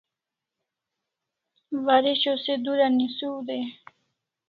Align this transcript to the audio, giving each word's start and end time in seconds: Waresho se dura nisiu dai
Waresho 1.85 2.33
se 2.43 2.53
dura 2.65 2.85
nisiu 2.95 3.33
dai 3.47 3.63